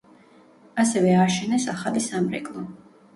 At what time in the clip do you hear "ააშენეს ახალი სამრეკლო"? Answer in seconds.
1.17-2.65